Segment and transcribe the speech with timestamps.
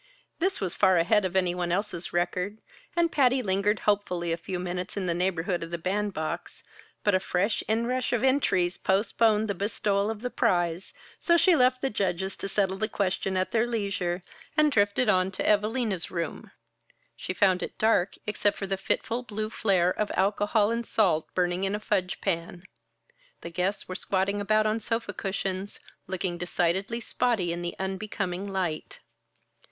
[0.39, 2.57] This was far ahead of anyone else's record,
[2.95, 6.63] and Patty lingered hopefully a few minutes in the neighborhood of the bandbox;
[7.03, 11.81] but a fresh inrush of entries postponed the bestowal of the prize, so she left
[11.81, 14.23] the judges to settle the question at their leisure,
[14.57, 16.49] and drifted on to Evalina's room.
[17.15, 21.63] She found it dark, except for the fitful blue flare of alcohol and salt burning
[21.63, 22.63] in a fudge pan.
[23.41, 28.97] The guests were squatting about on sofa cushions, looking decidedly spotty in the unbecoming light.